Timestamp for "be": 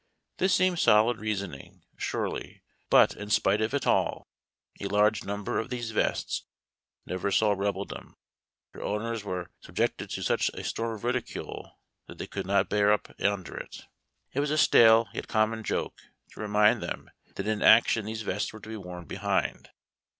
18.65-18.77